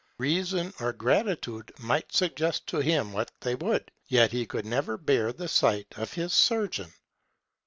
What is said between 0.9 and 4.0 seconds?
gratitude might suggest to him what they would,